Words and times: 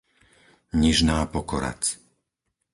Nižná 0.81 1.17
Pokoradz 1.33 1.87